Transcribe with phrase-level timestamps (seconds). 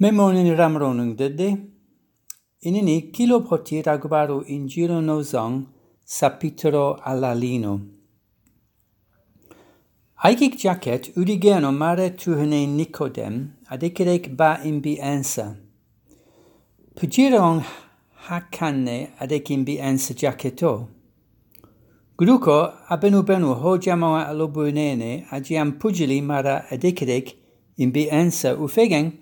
[0.00, 1.56] Memonin ramronung dede,
[2.64, 5.66] inini kilo potir ragbaru in giro nozong
[6.04, 7.80] sapitero alalino.
[10.24, 15.56] Aikik jacket udigeno mare tuhene Nicodem adekerek ba imbi ansa.
[16.96, 17.62] Pujirong
[18.26, 20.88] hakanne adekimbi ansa jacketo.
[22.18, 27.36] Gruko abenu benu hojamoa alobunene ajiam pujili mara adekerek
[27.76, 29.12] imbi ansa ufegen,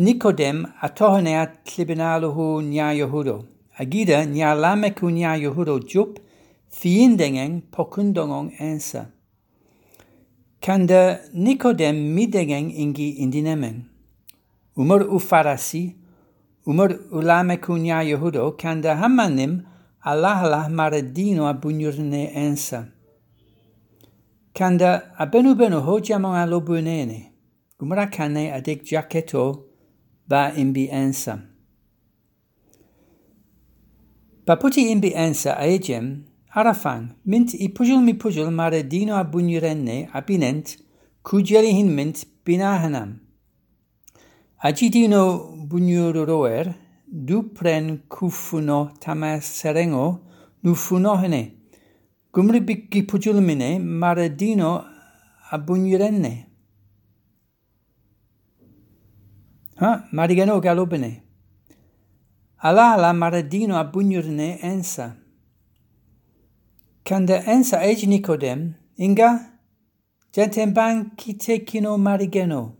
[0.00, 3.44] Nikodem a tohneat klibenaluhu nja Yehudo.
[3.78, 6.18] Agida nja lameku nja Yehudo djup,
[6.70, 9.06] fiindengeng pokundongong ensa.
[10.60, 13.84] Kan de Nikodem midengeng ingi indinemen.
[14.76, 15.96] Umar u farasi,
[16.66, 19.66] umar u lameku nja Yehudo, kan de hammanim
[20.02, 22.88] Allah Allah maradino a bunyurne ensa.
[24.54, 27.32] Kan de abenu benu hojamon alo bunene.
[27.80, 29.69] Umra kane adik jaketo
[30.30, 31.42] Imbi Ensa.
[34.46, 40.78] Paputi Imbi Ensa aegem Arafang mint i pujul mi pujul mare dino abunyirenne abinent
[41.22, 43.20] kujerihin mint binahanam.
[44.62, 46.74] Agidino bunyururoer
[47.06, 50.20] du pren kufuno tamaserengo
[50.62, 51.54] nufunohene.
[52.32, 54.84] Gumri bicchi pujul mine mare dino
[55.50, 56.49] abunyirenne.
[59.80, 61.22] Ha, marigano galopene.
[62.62, 65.16] Ala la maradino abunyurne ensa.
[67.02, 69.30] Kanda ensa ej Nicodem, inga,
[70.34, 72.76] gentem ban kitekino marigeno.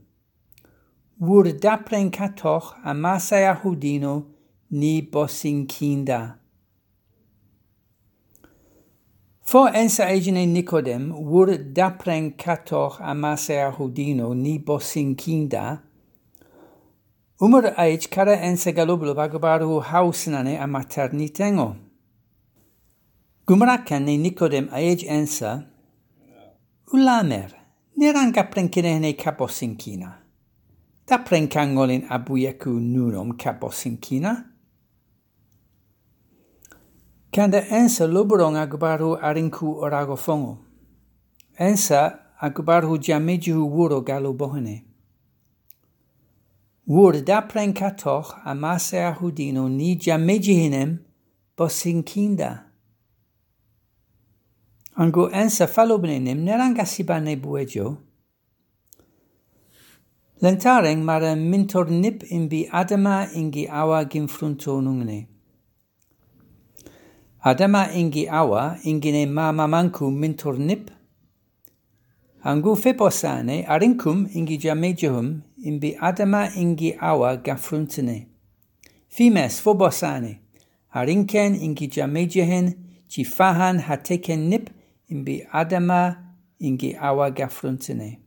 [1.18, 4.26] Vur dapren katoch amasa hudino
[4.70, 6.36] ni bosinkinda.
[9.42, 15.80] Fo ensa egene Nicodem, vur dapren katoch amasa hudino ni bosinkinda,
[17.42, 21.74] Umar age kara ensegalublu bagbaru hausinane a maternitengo.
[23.46, 25.64] Gumrakane Nicodem aic ensa,
[26.92, 27.50] ulamer,
[27.98, 30.18] neranga prenkinehne kaposinkina.
[31.06, 34.44] Da prenkangolin abuyeku nunom kaposinkina.
[37.32, 40.58] Kanda ensa lubrong agbaru arinku oragofongo.
[41.58, 44.89] Ensa agbaru jamiju wuro galubohene.
[46.90, 50.98] Wur da pren katoch amaser hudino ni jamejihinem
[51.56, 52.64] bosinkinda.
[54.96, 57.96] Angu neranga sibane buejo.
[60.42, 65.28] Lentareng mara mintor nip imbi adama ingi awa gimfruntonungne.
[67.44, 70.90] Adama ingi awa ingine ma mamanku mintor nip.
[72.44, 78.26] Angu feposane arinkum ingi jamejihum imbi adama ingi awa gafruntene.
[79.08, 80.40] Fimes fobosane
[80.92, 82.74] arinken ingi jamejehen
[83.08, 84.70] ci fahan hateken nip
[85.08, 86.16] imbi adama
[86.60, 88.18] ingi awa gafruntene.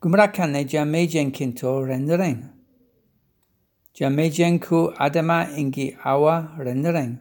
[0.00, 2.44] Gumrakane jamejen kinto rendering.
[3.94, 7.18] Jamejen ku adama ingi awa rendering.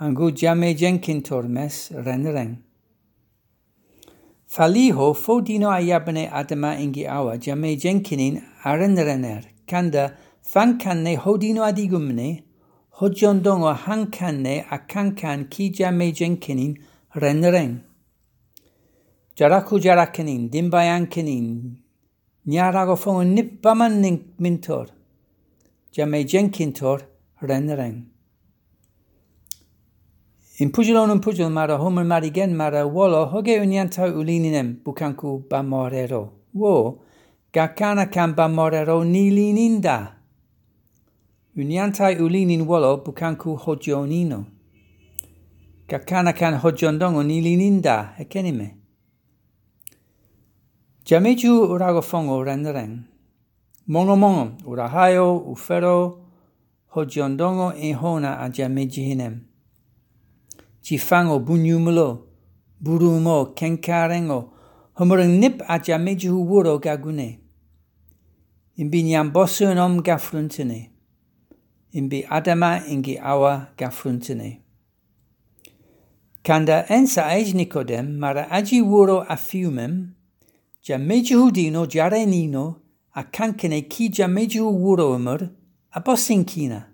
[0.00, 2.65] Angu jamejen kintor mes rendering.
[4.48, 12.42] Faliho fodino a yabne adama ingi awa jame jenkinin arenrener kanda fankanne hodino adigumne
[13.00, 16.78] hojondongo hankanne akankan ki jame jenkinin
[17.16, 17.80] renren.
[19.36, 21.76] Jaraku jarakinin dimbayankinin
[22.46, 24.86] nyarago fongo nip bamanning mintor
[25.92, 27.00] jame jenkintor
[27.42, 28.15] renren.
[30.58, 36.32] In pujilon un pujil mara homer marigen mara wolo hoge unianta ulininem bukanku bamorero.
[36.54, 37.02] Wo,
[37.52, 40.16] gakana kan bamorero nilininda.
[41.56, 44.46] Uniantai ulinin wolo bukanku hojonino.
[45.88, 48.76] Gakana kan hodiondongo nilininda ekenime.
[51.04, 53.04] Jameju uragofongo renderen.
[53.88, 56.18] Mongo mongo, urahayo, ufero,
[56.94, 59.40] hodiondongo ehona a jamejihinem.
[60.86, 62.28] Jifango bunyumulo,
[62.80, 64.52] burumo, kenkarengo,
[64.94, 67.40] homorang nip a jameju wuro gagune.
[68.76, 70.90] Imbi nyam bosunom gafruntene.
[71.92, 74.60] Imbi adama ingi awa gafruntene.
[76.42, 80.14] Kanda ensa ej Nicodem mara aji wuro a fiumem,
[80.82, 82.76] jameju dino jarenino
[83.14, 85.50] a kankene ki jameju wuro umur
[85.90, 86.86] a bosinkina.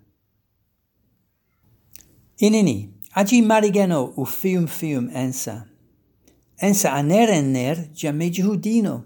[2.37, 5.65] Inini, Agi marigeno u fium fium ensa.
[6.61, 9.03] Ensa aneren ner jammejihu dino.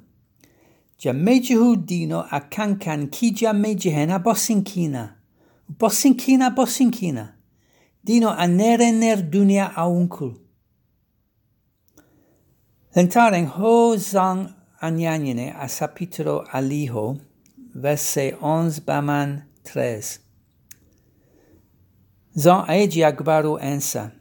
[0.99, 5.09] Jammejihu dino a kankan ki jammejihen a bosinkina.
[5.79, 7.33] Bosinkina, bosinkina.
[8.03, 10.37] Dino aneren ner dunia auncul.
[12.95, 17.19] Lentaren ho zang anyanine a sapitro aliho,
[17.75, 20.26] verse 11 baman 3.
[22.37, 24.11] zaid yakbaru A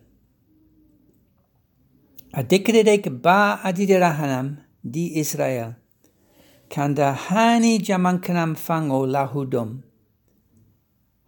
[2.32, 5.76] Adikredek ba adidirahanam di Israel.
[6.70, 9.82] Kandahani jamankanam fango lahudom.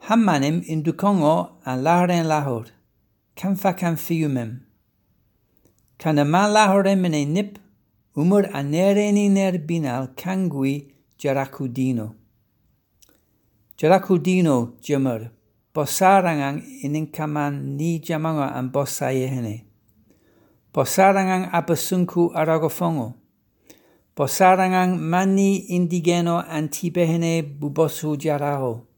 [0.08, 2.66] Hammanim indukongo alaren lahor.
[3.36, 4.60] Kanfa kanfiumim.
[5.98, 7.58] Kanama lahoremine nip.
[8.16, 12.14] Umur anereni nerbinal kangui jarakudino.
[13.78, 15.37] Jarakudino jemur.
[15.78, 19.62] Bosarangang ininkaman ni jamanga an bosayehene.
[20.74, 23.14] Bosarangang abasunku aragofongo.
[24.16, 28.88] Bosarangang mani indigeno antibehene bubosu jaraho.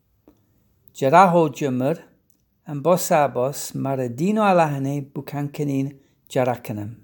[0.97, 2.01] Jaraho jumur,
[2.67, 6.01] an bosabos maradino alahane bukankanin
[6.31, 6.97] jarakanam.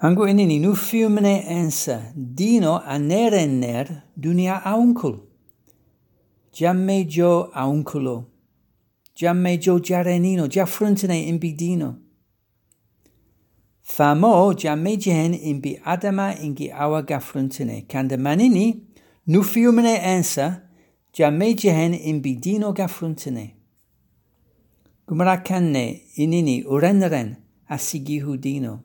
[0.00, 4.62] Angu inini nu fiumene ensa, dino anerener dunia
[6.58, 8.24] Giamme Gio aunculo,
[9.14, 12.00] Giamme Gio giarenino, Gia fruntine imbidino.
[13.80, 18.88] Famo Giamme Gen imbi adama ingi awa gafruntine, Candamanini,
[19.28, 20.62] nufiumene ensa,
[21.12, 23.54] Giamme Gen imbidino gafruntine.
[25.06, 27.36] Gumrakanne inini urenren
[27.68, 28.80] asigihudino.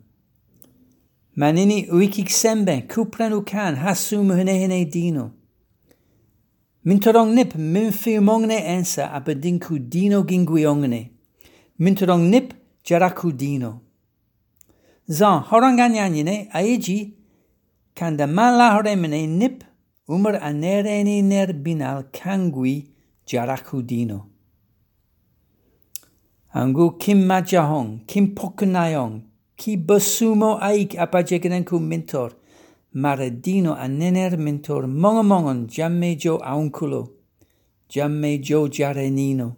[1.35, 5.31] Manini uikik sembe, kupren ukan, hasum hene dino.
[6.85, 11.12] Mintorong nip min fiumongne ensa apedin cudino ginguiongene.
[11.80, 12.53] Mintorong nip
[12.83, 13.80] jara cudino.
[15.09, 17.13] Zan horanganyanyine aeji
[17.95, 19.63] kanda mala horemene nip
[20.09, 22.89] umar anereni ner binal kangui
[23.25, 24.27] jaraku dino.
[26.53, 29.24] Angu kim majahong, kim pokunayong,
[29.57, 32.31] ki basumo aik apajegenenku mintor–
[32.93, 37.11] maradino anener mentor mongo mongon jamme jo aunculo,
[37.89, 39.55] jamme jo jarenino.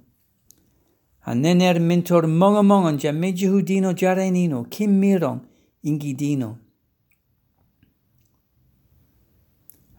[1.27, 5.41] Anener mentor mongo mongon jamme jehudino jarenino, kim mirong
[5.83, 6.57] ingidino.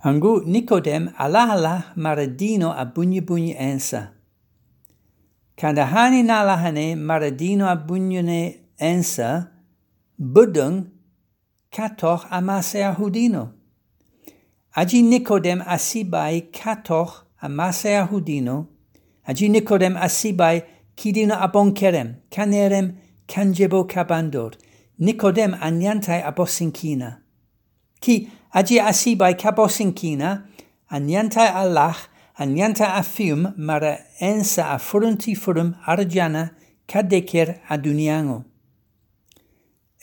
[0.05, 4.13] Angu Nicodem alahala maradino a bunyi bunyi ensa.
[5.57, 7.77] Kanda hani nalahane maradino a
[8.79, 9.49] ensa,
[10.19, 10.96] budung
[11.73, 13.53] kator amasea hudino.
[14.77, 17.09] Agi Nicodem asibai kator
[17.43, 18.67] amasea hudino,
[19.27, 20.63] agi Nicodem asibai
[20.97, 22.97] kidino abonkerem, kanerem
[23.29, 24.53] kanjebo kabandor,
[24.99, 27.21] Nicodem anyantai abosinkina.
[28.01, 30.45] Ki agi asibai kabosinkina,
[30.91, 31.97] anyantai Allah,
[32.39, 36.51] aniantai afium mara ensa affronti forum arjana
[36.87, 38.45] kadeker aduniango.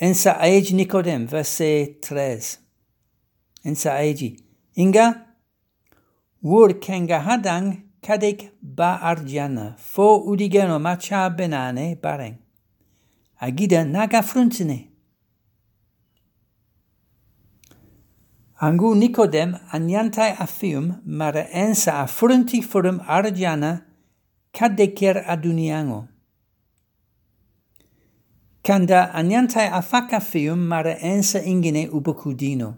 [0.02, 2.58] Ensa aegi Nicodem, verse 3.
[3.64, 4.40] Ensa aegi.
[4.76, 5.26] Inga,
[6.42, 12.38] wur kenga hadang kadek ba arjana, fo udigeno macha benane bareng.
[13.40, 14.90] Agida naga frunsine.
[18.62, 23.86] Angu Nicodem anyantai afium mara ensa afrunti forum arjana
[24.54, 26.08] kadeker aduniango
[28.64, 32.78] kanda anyantai afaka fium mara ensa ingine ubokudino.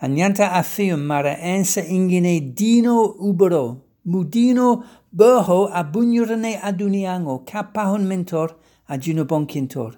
[0.00, 8.56] Anyanta afium mara ensa ingine dino ubero, mudino boho abunyurne aduniango, capahon mentor,
[8.88, 9.94] ajunobonkintor.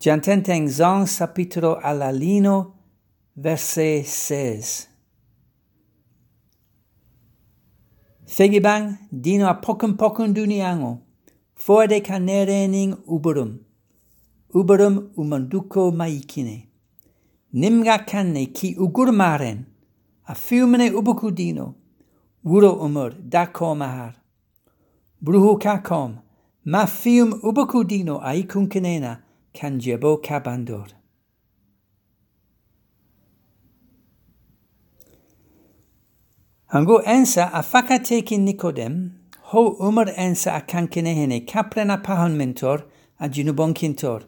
[0.00, 2.72] Jantenteng Giantenteng sapitro alalino,
[3.36, 4.86] verse 6.
[8.26, 11.07] Fegibang dino apokon pokon duniango,
[11.58, 13.58] Forde canerening uberum,
[14.54, 16.68] uberum umanduco maicine.
[17.52, 19.66] Nimga canne qui ugurmaren,
[20.28, 21.74] a fiumene ubocudino,
[22.44, 24.14] uro umur dacomahar.
[25.20, 26.20] Bruhu cacom,
[26.64, 29.18] ma fium ubocudino aicuncenena
[29.52, 30.88] canjebo cabandor.
[36.72, 39.10] Hango ensa a facatekin Nicodem,
[39.50, 42.84] ho umar ensa a kankine hene kaprena pahon mentor
[43.18, 44.24] a jinubon kintor.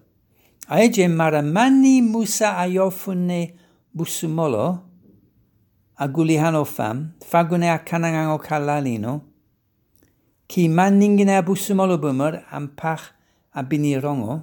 [0.71, 3.53] Aeje mara mani musa ayofune
[3.95, 4.81] busumolo
[5.99, 9.21] a gulihano fam fagune a kanangango kalalino
[10.49, 13.13] ki manningine a busumolo bumar am pach
[13.55, 14.43] a binirongo.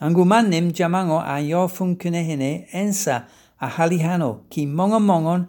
[0.00, 3.26] Angu mannim jamango a yofunkune hene ensa
[3.60, 5.48] a halihano ki mongo mongon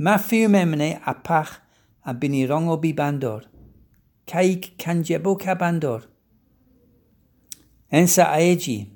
[0.00, 1.60] mafiu memne a pach
[2.10, 3.42] a binirongo bi bandor.
[4.26, 6.02] Kaik kanjebo ka bandor.
[7.92, 8.86] Ensa aegi,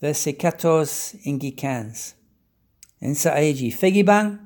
[0.00, 2.14] verse 14 ingi 15.
[3.02, 4.38] Ensa aegi, fegibang,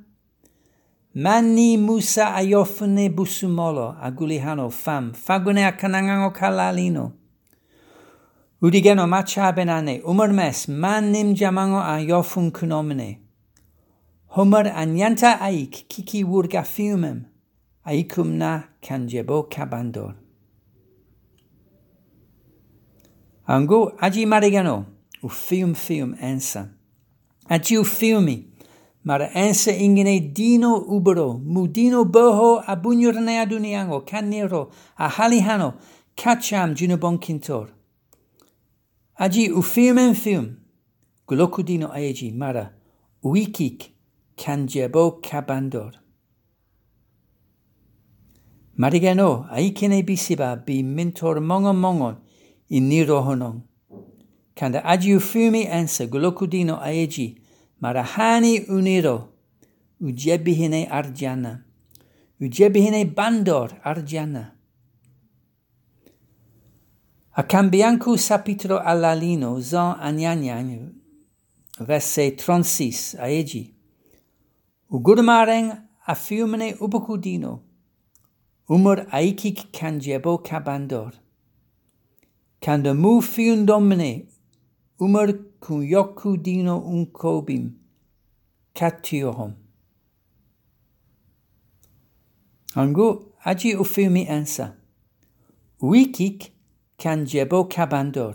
[1.15, 7.13] Mani musa ayofune busumolo agulihano fam fagune akanangango kalalino.
[8.63, 13.19] Udigeno macha benane umermes manim jamango ayofun kunomene.
[14.29, 17.30] Homer anyanta aik kiki wurga fiumem
[17.85, 20.15] aikumna kanjebo kabandor.
[23.47, 24.87] Ango aji marigano,
[25.23, 26.69] u fium fium ensa.
[27.49, 28.47] Agiu fiumi,
[29.05, 35.75] mara ensa ingene dino ubero, mudino boho abunyurne aduniango, canero, ahalihano,
[36.17, 37.69] cacham junubonkintor.
[39.19, 40.57] Aji u fium en fium,
[41.27, 42.71] gulokudino aegi mara,
[43.25, 43.91] uikik,
[44.37, 46.00] kanjebo kabandor.
[48.81, 52.17] Marigano, aikene bisiba bi mintor mongon mongon
[52.71, 53.61] in niro honong.
[54.57, 57.39] Kanda aji ufumi ensa guloku dino aeji,
[57.83, 59.29] marahani uniro.
[60.01, 61.63] Ujebihine arjana.
[62.41, 64.53] Ujebihine bandor arjana.
[67.37, 70.95] A cambiancu sapitro allalino zon anyanyan
[71.81, 73.75] vesse tronsis aegi
[74.91, 75.73] ugurmaren
[76.07, 77.61] a fiumene ubukudino
[78.71, 81.13] umur aikik kanjebo kabandor
[82.61, 84.27] kanda mu fiundomne
[85.01, 85.29] umur
[85.61, 87.65] kun yoku dino un kobim
[88.75, 89.53] katiohom.
[92.77, 94.77] Angu aji ufumi ansa.
[95.83, 96.53] Uikik
[96.99, 98.35] kan jebo kabandor.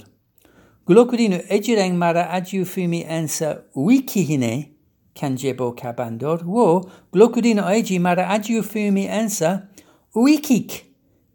[0.85, 4.71] Gulokudino ejireng mara aji ufumi ansa wikihine
[5.15, 6.43] kan jebo kabandor.
[6.45, 9.67] Wo gulokudino eji mara aji ufumi ansa
[10.15, 10.86] Uikik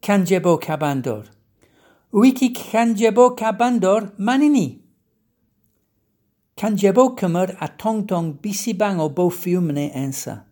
[0.01, 1.25] kanjebo kabandor.
[2.13, 4.81] Uikik kanjebo kabandor manini.
[6.57, 10.47] Kanjebo kemer atongtong bisibango bo fiumne ensa.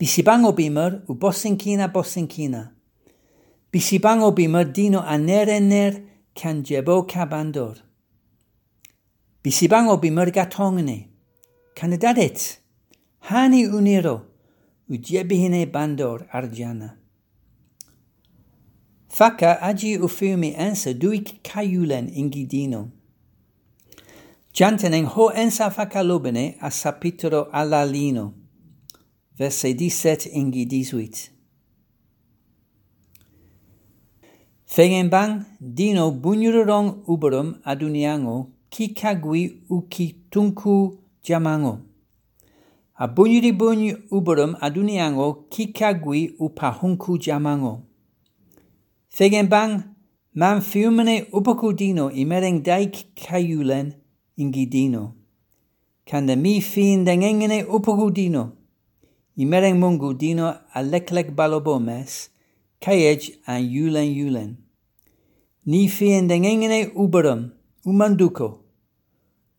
[0.00, 2.72] Bisibango bimer u bosinkina bosinkina.
[3.70, 5.92] Bisibango bimer dino anerener
[6.34, 7.76] kanjebo kabandor.
[9.44, 11.08] Bisibango bimer gatongne.
[11.74, 12.60] Kandidatet.
[13.28, 14.27] Hani uniro.
[14.90, 16.96] وجبهن bandor أرجانا
[19.08, 22.90] فكا أجي ufumi أنسى دويك كايولن ingidino.
[24.52, 28.34] Gianten ho ensa facalobene a sapitro alalino,
[29.38, 31.30] verse 17 ingi 18.
[34.66, 41.87] Fegenban dino bunyururong uberum aduniango, kikagui ukitunku jamango.
[43.00, 47.82] a bunyuri bony uborum aduniango kikagui upahunku jamango.
[49.08, 49.82] Fegenbang
[50.34, 53.94] man fiumene upokudino imereng daik kayulen
[54.36, 55.14] ingidino.
[56.04, 58.52] Kanda mi fin dengengene upokudino.
[59.36, 62.30] Imereng mungudino aleklek balobomes
[62.80, 64.56] kayej an yulen yulen.
[65.66, 67.50] Ni fin dengengene uborum
[67.86, 68.64] umanduko.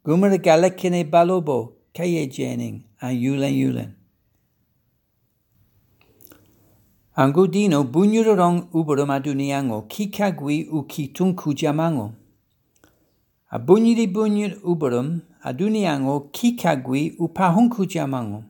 [0.03, 2.88] Gumer galekene balobo kayejening.
[3.01, 3.95] a Julen Julen.
[7.15, 12.13] An go dino bunyurorong uboro maduniango kikagui u kitunkujamango.
[13.51, 18.43] A bunyiri bunyur uborom aduniango kikagui u pahunkujamango.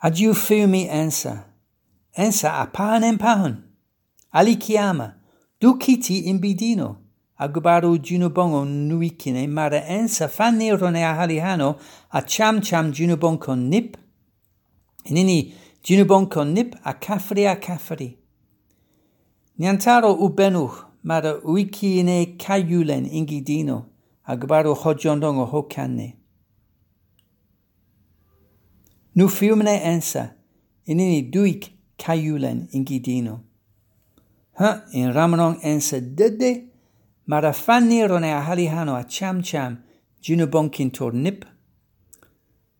[0.00, 1.44] Ad you feel me answer?
[2.16, 3.62] Answer a pahan en pahan.
[4.32, 5.14] Ali kiama,
[5.60, 7.01] du kiti imbidino
[7.42, 11.76] agubaru Junubongo nuikine mara ensa fanni rone ahalihano
[12.10, 13.96] a cham cham Junubon nip.
[15.04, 18.16] Inini Junubon nip a kafri a kafri.
[19.58, 23.86] Niantaro ubenuch mara uikine kayulen ingi dino
[24.24, 26.16] Agubaro hojondongo hokanne.
[29.14, 30.34] Nu fiumne ensa
[30.86, 33.40] inini duik kayulen ingi dino.
[34.52, 36.71] Ha in Ramanong ensa dede
[37.32, 39.78] mara fanni rone a halihano a cham cham,
[40.20, 41.46] junu bonkin tor nip,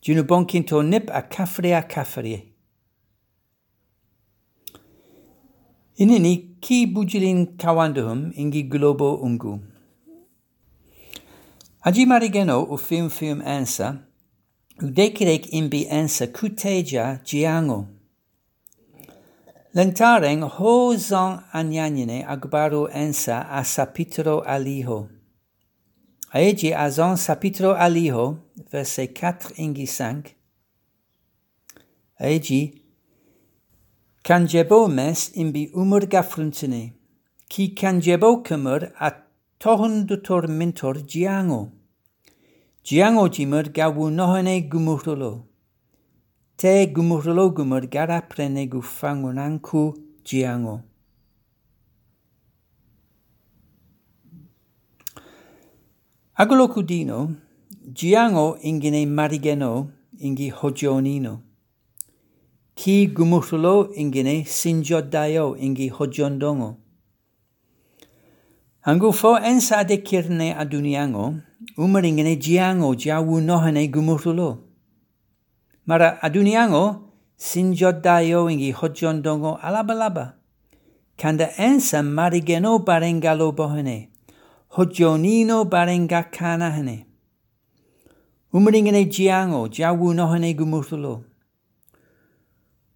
[0.03, 2.53] junu bonkin tor nip a kafri a kafri.
[5.99, 9.59] Inini ki bujilin kawanduhum ingi globo ungu.
[11.87, 13.97] Aji marigeno u film film ansa,
[14.83, 17.87] u dekirek imbi ansa kuteja giango.
[19.75, 25.09] Lentaren ho zon agbaru ensa a sapitro aliho.
[26.35, 28.37] Aegi a sapitro aliho,
[28.71, 30.35] verset 4 ingi 5.
[32.21, 32.83] Aegi,
[34.23, 36.93] kanjebo mes imbi umur gafruntine,
[37.49, 39.11] ki kanjebo kumur a
[39.59, 41.73] tohun dutor mintor giango.
[42.85, 45.52] Giango jimur gawu nohane gumurulo
[46.63, 49.81] te gumurlogumur gara prenegufangunanku
[50.25, 50.81] giango.
[56.37, 57.35] Agolokudino,
[57.93, 59.91] giango ingine marigeno
[60.21, 61.43] ingi hojonino.
[62.77, 66.77] Ki gumutulo ingine sinjodayo ingi hojondongo.
[68.85, 71.35] Angufo ensa de kirne aduniango,
[71.77, 74.72] umeringene giango jawunohene gumutulo.
[75.87, 80.35] Mara aduniango sinjodayo ingi hojondongo alabalaba.
[81.17, 84.09] Kanda ensa marigeno barengalo bohene.
[84.69, 87.07] Hojonino barenga kana hene.
[88.53, 91.25] Umringene jiango jawu nohene gumutulo.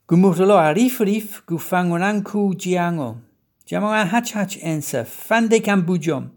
[0.09, 3.17] Gumutulo arif rif gufangonanku jiango.
[3.67, 6.29] Jamonga hach hach ensa fande kambujom.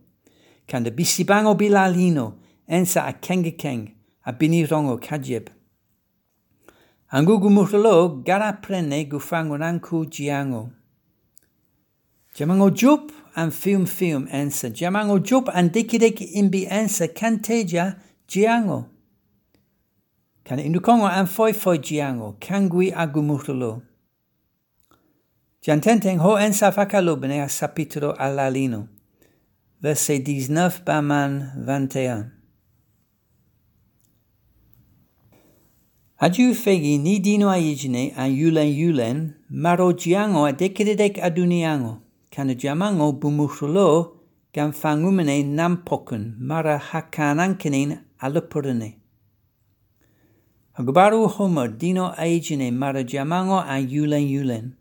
[0.67, 2.33] Kanda bisibango bilalino
[2.67, 3.93] ensa a kenge keng
[4.25, 5.49] a binirongo kajib.
[7.11, 10.69] Angu gumurlo gara prene gufangunanku jiango.
[12.35, 14.69] Jamango jup an film film ensa.
[14.69, 17.95] Jamango jup an imbi ensa kanteja
[18.27, 18.85] jiango.
[20.45, 22.35] Kana indukongo an foi foi jiango.
[22.39, 23.81] Kangui agumurlo.
[25.63, 28.87] Jantenteng ho ensa fakalubene a sapitro alalino.
[29.81, 32.38] Verset 19 baman 21.
[36.21, 44.17] Adiufegi ni dino aijine an yulen yulen, maro marojiango adekiridek aduniango, kanajamango bumusholo,
[44.53, 48.97] gan fangumene nampokun, mara hakanankinin alapurine.
[50.77, 54.73] Agbaru homer dino aijine marajamango an yulen yulen.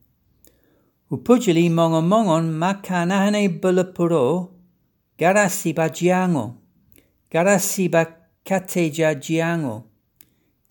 [1.09, 4.51] Upujili mongon mongon makanahane bulapuro,
[5.17, 6.55] garasiba garasi
[7.31, 8.07] garasiba
[8.45, 9.85] kateja giango.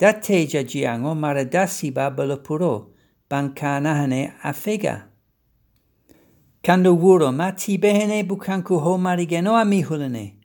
[0.00, 2.94] Dateja giango mara dasi babala puro,
[3.30, 5.08] bankanahane afega.
[6.62, 10.36] Kando wuro mati behene bukanku ho marigeno amihulene,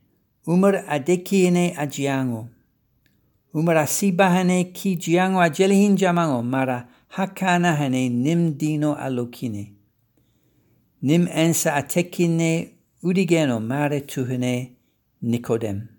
[0.48, 2.50] umar adekiene a giango.
[3.54, 9.74] Umar asibahane ki giango a jelihin jamango mara hakanahane nim dino alokine.
[11.02, 12.70] Nim ensa atekine
[13.04, 14.72] udigeno mare tuhene
[15.22, 15.93] Nicodem.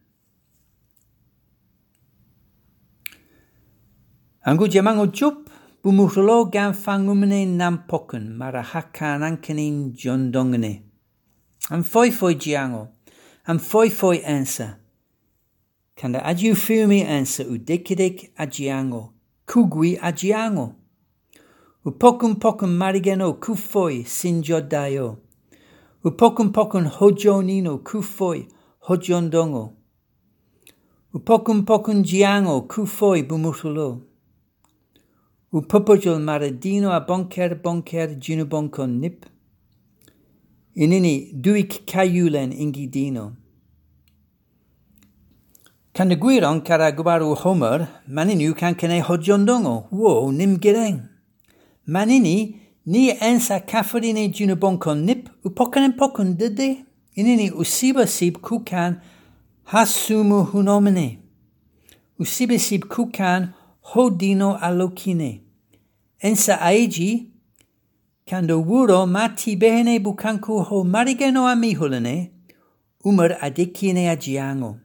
[4.46, 5.48] Angu jamango jup
[5.82, 10.82] bumuhlo gan fangumne nam pokun mara hakan ankenin jondongene.
[11.70, 12.88] Am foi foi jiango.
[13.46, 14.76] Am foi foi ansa.
[15.96, 19.14] Kanda aju fumi ansa u dekidek ajiango.
[19.46, 20.74] Kugui ajiango.
[21.86, 25.16] U pokun pokun marigeno ku foi sinjodayo.
[26.04, 28.48] U pokun pokun hojonino ku foi
[28.80, 29.72] hojondongo.
[31.14, 32.04] U pokun pokun
[32.86, 34.13] foi bumuhlo
[35.54, 39.24] U popojol maredino a bonker bonker gino bonkon nip.
[40.74, 43.36] Inini duik kajulen ingi Dino.
[45.94, 51.08] Kan de gwiran kara gwaru homer, maninu kan kene hodjondongo, wo nim gireng.
[51.86, 56.84] Manini ni ensa kaferine gino bonkon nip, u pokan en pokan dede.
[57.16, 59.00] Inini usiba sib kukan
[59.70, 61.18] hasumu hunomene.
[62.18, 63.54] Usiba sib kukan
[63.94, 65.43] hodino alokine.
[66.24, 67.32] ensa aegi,
[68.24, 72.30] cando wuro mati behene bucanku ho marigeno a mihulene,
[73.04, 74.78] umar adikine a giango.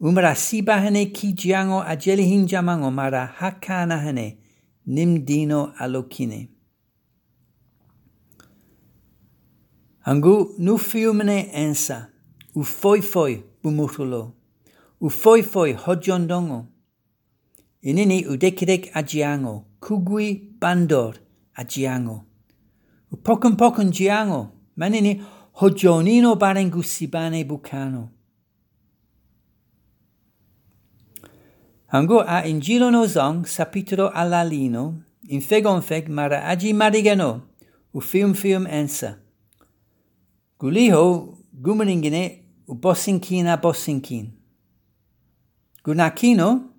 [0.00, 4.38] Umar asibahene ki giango a jelihin jamango mara hakanahene,
[4.86, 6.48] nim dino alokine.
[10.06, 12.08] Angu nu fiumene ensa,
[12.54, 14.32] u foi foi bumurulo,
[15.00, 16.66] u foi foi hojondongo.
[17.82, 21.14] Inini udekidek a giango, Cugui bandor
[21.56, 22.24] a Giango.
[23.22, 25.22] Pocon pocon Giango, manini
[25.54, 28.10] hojonino barengusibane bucano.
[31.92, 37.42] Hango a ingilo no zong sapitro alalino, in fegon feg mara agi marigano,
[37.94, 39.18] u film film ensa.
[40.58, 44.32] Guliho gumeningine u bosinkina bosinkin.
[45.84, 46.70] Gunakino,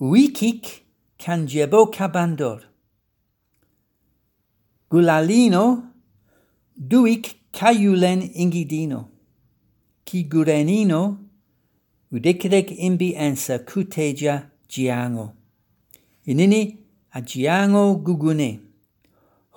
[0.00, 0.82] uikik,
[1.20, 2.60] canjebo cabandor.
[4.90, 5.92] Gulalino
[6.76, 9.08] duic caiulen ingidino.
[10.06, 11.18] Cigurenino
[12.12, 15.32] udecrec imbi ansa cuteja giango.
[16.26, 16.78] Inini
[17.12, 18.60] a giango gugune.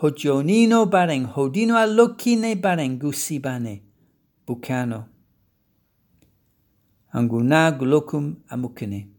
[0.02, 3.82] Hojonino bareng hodino allocine bareng gusibane.
[4.46, 5.06] Bucano.
[7.14, 9.13] Anguna glocum amucine.